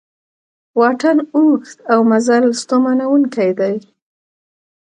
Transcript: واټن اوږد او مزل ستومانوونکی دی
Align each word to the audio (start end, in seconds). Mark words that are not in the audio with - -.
واټن 0.79 1.17
اوږد 1.35 1.77
او 1.91 1.99
مزل 2.11 2.45
ستومانوونکی 2.61 3.51
دی 3.59 3.75